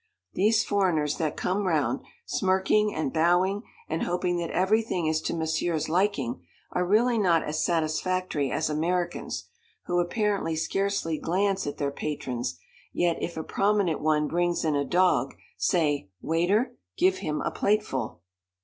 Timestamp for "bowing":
3.13-3.61